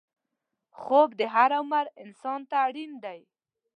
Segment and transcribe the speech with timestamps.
[0.79, 3.19] خوب د هر عمر انسان ته اړین دی